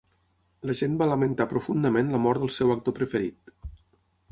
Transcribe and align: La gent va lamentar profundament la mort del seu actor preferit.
La 0.69 0.75
gent 0.79 0.95
va 1.01 1.07
lamentar 1.11 1.47
profundament 1.51 2.11
la 2.15 2.23
mort 2.25 2.45
del 2.45 2.53
seu 2.57 2.75
actor 2.79 2.99
preferit. 3.03 3.57